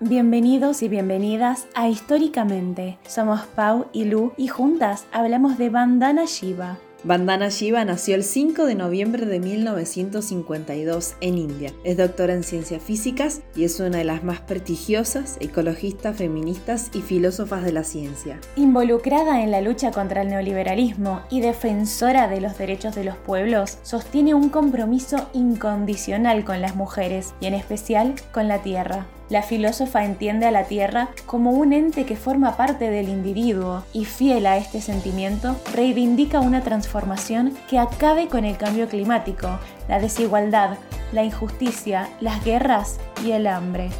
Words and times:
Bienvenidos 0.00 0.82
y 0.82 0.88
bienvenidas 0.88 1.68
a 1.74 1.88
Históricamente. 1.88 2.98
Somos 3.08 3.46
Pau 3.46 3.86
y 3.94 4.04
Lu 4.04 4.32
y 4.36 4.48
juntas 4.48 5.06
hablamos 5.10 5.56
de 5.56 5.70
Bandana 5.70 6.26
Shiva, 6.26 6.78
Vandana 7.06 7.50
Shiva 7.50 7.84
nació 7.84 8.16
el 8.16 8.24
5 8.24 8.66
de 8.66 8.74
noviembre 8.74 9.26
de 9.26 9.38
1952 9.38 11.14
en 11.20 11.38
India. 11.38 11.72
Es 11.84 11.96
doctora 11.96 12.34
en 12.34 12.42
ciencias 12.42 12.82
físicas 12.82 13.42
y 13.54 13.62
es 13.62 13.78
una 13.78 13.98
de 13.98 14.04
las 14.04 14.24
más 14.24 14.40
prestigiosas 14.40 15.36
ecologistas, 15.38 16.16
feministas 16.16 16.90
y 16.92 17.02
filósofas 17.02 17.62
de 17.62 17.70
la 17.70 17.84
ciencia. 17.84 18.40
Involucrada 18.56 19.42
en 19.42 19.52
la 19.52 19.60
lucha 19.60 19.92
contra 19.92 20.22
el 20.22 20.30
neoliberalismo 20.30 21.22
y 21.30 21.42
defensora 21.42 22.26
de 22.26 22.40
los 22.40 22.58
derechos 22.58 22.96
de 22.96 23.04
los 23.04 23.16
pueblos, 23.16 23.78
sostiene 23.82 24.34
un 24.34 24.48
compromiso 24.48 25.30
incondicional 25.32 26.44
con 26.44 26.60
las 26.60 26.74
mujeres 26.74 27.34
y 27.40 27.46
en 27.46 27.54
especial 27.54 28.16
con 28.32 28.48
la 28.48 28.62
tierra. 28.62 29.06
La 29.28 29.42
filósofa 29.42 30.04
entiende 30.04 30.46
a 30.46 30.52
la 30.52 30.64
Tierra 30.64 31.08
como 31.26 31.50
un 31.50 31.72
ente 31.72 32.06
que 32.06 32.16
forma 32.16 32.56
parte 32.56 32.90
del 32.90 33.08
individuo 33.08 33.82
y 33.92 34.04
fiel 34.04 34.46
a 34.46 34.56
este 34.56 34.80
sentimiento, 34.80 35.56
reivindica 35.74 36.40
una 36.40 36.62
transformación 36.62 37.56
que 37.68 37.78
acabe 37.78 38.28
con 38.28 38.44
el 38.44 38.56
cambio 38.56 38.88
climático, 38.88 39.58
la 39.88 39.98
desigualdad, 39.98 40.78
la 41.12 41.24
injusticia, 41.24 42.08
las 42.20 42.44
guerras 42.44 42.98
y 43.24 43.32
el 43.32 43.48
hambre. 43.48 43.90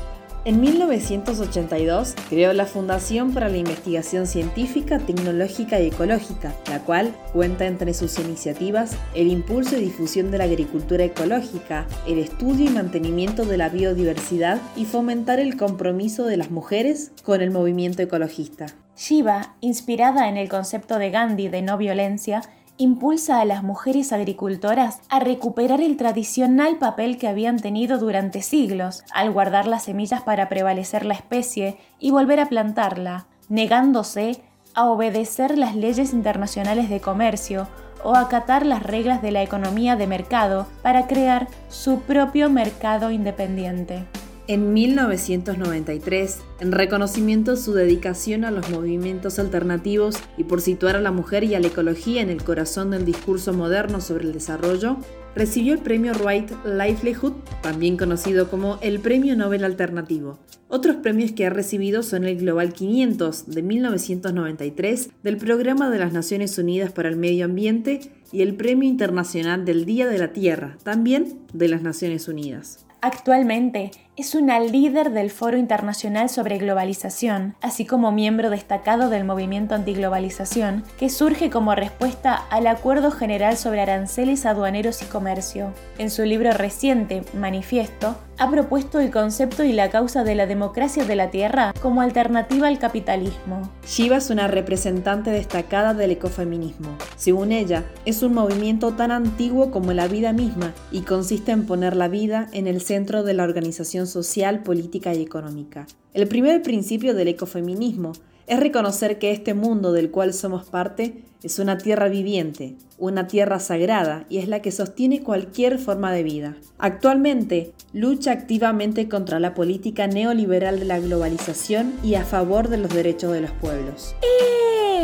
En 0.46 0.60
1982 0.60 2.14
creó 2.30 2.52
la 2.52 2.66
Fundación 2.66 3.34
para 3.34 3.48
la 3.48 3.56
Investigación 3.56 4.28
Científica, 4.28 5.00
Tecnológica 5.00 5.80
y 5.80 5.88
Ecológica, 5.88 6.54
la 6.70 6.84
cual 6.84 7.12
cuenta 7.32 7.66
entre 7.66 7.92
sus 7.94 8.16
iniciativas 8.20 8.96
el 9.16 9.26
impulso 9.26 9.76
y 9.76 9.80
difusión 9.80 10.30
de 10.30 10.38
la 10.38 10.44
agricultura 10.44 11.02
ecológica, 11.02 11.88
el 12.06 12.20
estudio 12.20 12.66
y 12.66 12.72
mantenimiento 12.72 13.44
de 13.44 13.56
la 13.56 13.70
biodiversidad 13.70 14.60
y 14.76 14.84
fomentar 14.84 15.40
el 15.40 15.56
compromiso 15.56 16.26
de 16.26 16.36
las 16.36 16.52
mujeres 16.52 17.10
con 17.24 17.40
el 17.40 17.50
movimiento 17.50 18.02
ecologista. 18.02 18.66
Shiva, 18.96 19.56
inspirada 19.60 20.28
en 20.28 20.36
el 20.36 20.48
concepto 20.48 21.00
de 21.00 21.10
Gandhi 21.10 21.48
de 21.48 21.62
no 21.62 21.76
violencia, 21.76 22.42
impulsa 22.78 23.40
a 23.40 23.44
las 23.44 23.62
mujeres 23.62 24.12
agricultoras 24.12 25.00
a 25.08 25.20
recuperar 25.20 25.80
el 25.80 25.96
tradicional 25.96 26.78
papel 26.78 27.18
que 27.18 27.28
habían 27.28 27.58
tenido 27.58 27.98
durante 27.98 28.42
siglos 28.42 29.04
al 29.12 29.30
guardar 29.32 29.66
las 29.66 29.84
semillas 29.84 30.22
para 30.22 30.48
prevalecer 30.48 31.04
la 31.04 31.14
especie 31.14 31.78
y 31.98 32.10
volver 32.10 32.40
a 32.40 32.48
plantarla, 32.48 33.26
negándose 33.48 34.42
a 34.74 34.86
obedecer 34.86 35.56
las 35.56 35.74
leyes 35.74 36.12
internacionales 36.12 36.90
de 36.90 37.00
comercio 37.00 37.66
o 38.04 38.14
acatar 38.14 38.66
las 38.66 38.82
reglas 38.82 39.22
de 39.22 39.32
la 39.32 39.42
economía 39.42 39.96
de 39.96 40.06
mercado 40.06 40.66
para 40.82 41.06
crear 41.06 41.48
su 41.68 42.00
propio 42.00 42.50
mercado 42.50 43.10
independiente. 43.10 44.04
En 44.48 44.72
1993, 44.74 46.38
en 46.60 46.70
reconocimiento 46.70 47.50
de 47.50 47.56
su 47.56 47.72
dedicación 47.74 48.44
a 48.44 48.52
los 48.52 48.70
movimientos 48.70 49.40
alternativos 49.40 50.18
y 50.36 50.44
por 50.44 50.60
situar 50.60 50.94
a 50.94 51.00
la 51.00 51.10
mujer 51.10 51.42
y 51.42 51.56
a 51.56 51.60
la 51.60 51.66
ecología 51.66 52.22
en 52.22 52.30
el 52.30 52.44
corazón 52.44 52.92
del 52.92 53.04
discurso 53.04 53.52
moderno 53.52 54.00
sobre 54.00 54.22
el 54.22 54.32
desarrollo, 54.32 54.98
recibió 55.34 55.72
el 55.72 55.80
premio 55.80 56.12
Right 56.12 56.48
Livelihood, 56.64 57.32
también 57.60 57.96
conocido 57.96 58.48
como 58.48 58.78
el 58.82 59.00
Premio 59.00 59.34
Nobel 59.34 59.64
Alternativo. 59.64 60.38
Otros 60.68 60.94
premios 60.94 61.32
que 61.32 61.44
ha 61.44 61.50
recibido 61.50 62.04
son 62.04 62.22
el 62.22 62.36
Global 62.36 62.72
500 62.72 63.48
de 63.48 63.62
1993 63.64 65.10
del 65.24 65.38
Programa 65.38 65.90
de 65.90 65.98
las 65.98 66.12
Naciones 66.12 66.56
Unidas 66.56 66.92
para 66.92 67.08
el 67.08 67.16
Medio 67.16 67.46
Ambiente 67.46 68.12
y 68.30 68.42
el 68.42 68.54
Premio 68.54 68.88
Internacional 68.88 69.64
del 69.64 69.84
Día 69.84 70.06
de 70.06 70.18
la 70.18 70.32
Tierra, 70.32 70.78
también 70.84 71.40
de 71.52 71.66
las 71.66 71.82
Naciones 71.82 72.28
Unidas. 72.28 72.86
Actualmente 73.00 73.90
es 74.16 74.34
una 74.34 74.58
líder 74.60 75.10
del 75.10 75.30
Foro 75.30 75.58
Internacional 75.58 76.30
sobre 76.30 76.56
Globalización, 76.56 77.54
así 77.60 77.84
como 77.84 78.12
miembro 78.12 78.48
destacado 78.48 79.10
del 79.10 79.24
movimiento 79.24 79.74
antiglobalización, 79.74 80.84
que 80.98 81.10
surge 81.10 81.50
como 81.50 81.74
respuesta 81.74 82.34
al 82.34 82.66
Acuerdo 82.66 83.10
General 83.10 83.58
sobre 83.58 83.82
Aranceles 83.82 84.46
Aduaneros 84.46 85.02
y 85.02 85.04
Comercio. 85.04 85.70
En 85.98 86.10
su 86.10 86.24
libro 86.24 86.50
reciente, 86.52 87.24
Manifiesto, 87.34 88.16
ha 88.38 88.50
propuesto 88.50 89.00
el 89.00 89.10
concepto 89.10 89.64
y 89.64 89.72
la 89.72 89.90
causa 89.90 90.24
de 90.24 90.34
la 90.34 90.46
democracia 90.46 91.04
de 91.04 91.16
la 91.16 91.30
tierra 91.30 91.72
como 91.80 92.02
alternativa 92.02 92.68
al 92.68 92.78
capitalismo. 92.78 93.70
Shiva 93.86 94.18
es 94.18 94.30
una 94.30 94.46
representante 94.46 95.30
destacada 95.30 95.94
del 95.94 96.10
ecofeminismo. 96.12 96.96
Según 97.16 97.52
ella, 97.52 97.84
es 98.04 98.22
un 98.22 98.34
movimiento 98.34 98.92
tan 98.92 99.10
antiguo 99.10 99.70
como 99.70 99.92
la 99.92 100.06
vida 100.06 100.32
misma 100.32 100.74
y 100.90 101.00
consiste 101.02 101.52
en 101.52 101.66
poner 101.66 101.96
la 101.96 102.08
vida 102.08 102.48
en 102.52 102.66
el 102.66 102.82
centro 102.82 103.22
de 103.22 103.34
la 103.34 103.44
organización 103.44 104.05
social, 104.06 104.62
política 104.62 105.14
y 105.14 105.22
económica. 105.22 105.86
El 106.14 106.28
primer 106.28 106.62
principio 106.62 107.14
del 107.14 107.28
ecofeminismo 107.28 108.12
es 108.46 108.60
reconocer 108.60 109.18
que 109.18 109.32
este 109.32 109.54
mundo 109.54 109.92
del 109.92 110.10
cual 110.10 110.32
somos 110.32 110.64
parte 110.64 111.22
es 111.42 111.58
una 111.58 111.78
tierra 111.78 112.08
viviente, 112.08 112.76
una 112.98 113.26
tierra 113.26 113.60
sagrada 113.60 114.24
y 114.28 114.38
es 114.38 114.48
la 114.48 114.62
que 114.62 114.72
sostiene 114.72 115.22
cualquier 115.22 115.78
forma 115.78 116.12
de 116.12 116.22
vida. 116.22 116.56
Actualmente 116.78 117.72
lucha 117.92 118.32
activamente 118.32 119.08
contra 119.08 119.40
la 119.40 119.54
política 119.54 120.06
neoliberal 120.06 120.78
de 120.78 120.86
la 120.86 121.00
globalización 121.00 121.92
y 122.02 122.14
a 122.14 122.24
favor 122.24 122.68
de 122.68 122.78
los 122.78 122.92
derechos 122.94 123.32
de 123.32 123.42
los 123.42 123.52
pueblos. 123.52 124.14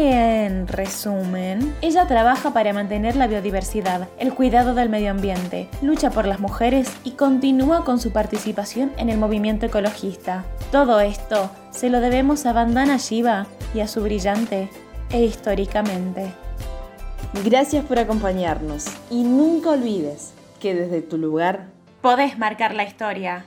En 0.04 0.66
resumen, 0.66 1.76
ella 1.80 2.08
trabaja 2.08 2.52
para 2.52 2.72
mantener 2.72 3.14
la 3.14 3.28
biodiversidad, 3.28 4.08
el 4.18 4.34
cuidado 4.34 4.74
del 4.74 4.88
medio 4.88 5.12
ambiente, 5.12 5.68
lucha 5.80 6.10
por 6.10 6.26
las 6.26 6.40
mujeres 6.40 6.92
y 7.04 7.12
continúa 7.12 7.84
con 7.84 8.00
su 8.00 8.10
participación 8.10 8.90
en 8.96 9.10
el 9.10 9.18
movimiento 9.18 9.66
ecologista. 9.66 10.44
Todo 10.72 10.98
esto 10.98 11.52
se 11.70 11.88
lo 11.88 12.00
debemos 12.00 12.46
a 12.46 12.52
Bandana 12.52 12.96
Shiva 12.96 13.46
y 13.76 13.78
a 13.78 13.86
su 13.86 14.02
brillante 14.02 14.68
e 15.10 15.22
históricamente. 15.22 16.32
Gracias 17.44 17.84
por 17.84 18.00
acompañarnos 18.00 18.86
y 19.08 19.22
nunca 19.22 19.70
olvides 19.70 20.34
que 20.58 20.74
desde 20.74 21.02
tu 21.02 21.16
lugar 21.16 21.66
podés 22.00 22.36
marcar 22.40 22.74
la 22.74 22.82
historia. 22.82 23.44